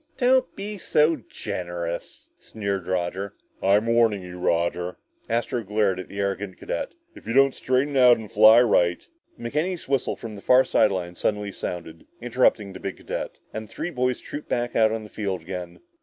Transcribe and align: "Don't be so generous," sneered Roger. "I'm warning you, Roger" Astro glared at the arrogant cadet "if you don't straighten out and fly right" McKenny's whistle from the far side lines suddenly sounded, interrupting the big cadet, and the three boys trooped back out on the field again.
"Don't 0.17 0.55
be 0.55 0.79
so 0.79 1.15
generous," 1.17 2.31
sneered 2.39 2.87
Roger. 2.87 3.35
"I'm 3.61 3.85
warning 3.85 4.23
you, 4.23 4.39
Roger" 4.39 4.97
Astro 5.29 5.63
glared 5.63 5.99
at 5.99 6.07
the 6.07 6.19
arrogant 6.19 6.57
cadet 6.57 6.95
"if 7.13 7.27
you 7.27 7.33
don't 7.33 7.53
straighten 7.53 7.95
out 7.95 8.17
and 8.17 8.31
fly 8.31 8.63
right" 8.63 9.07
McKenny's 9.39 9.87
whistle 9.87 10.15
from 10.15 10.35
the 10.35 10.41
far 10.41 10.63
side 10.63 10.89
lines 10.89 11.19
suddenly 11.19 11.51
sounded, 11.51 12.07
interrupting 12.19 12.73
the 12.73 12.79
big 12.79 12.97
cadet, 12.97 13.37
and 13.53 13.67
the 13.67 13.71
three 13.71 13.91
boys 13.91 14.21
trooped 14.21 14.49
back 14.49 14.75
out 14.75 14.91
on 14.91 15.03
the 15.03 15.07
field 15.07 15.41
again. 15.43 15.81